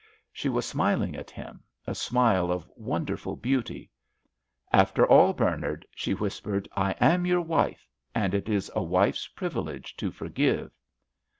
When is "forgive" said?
10.09-10.71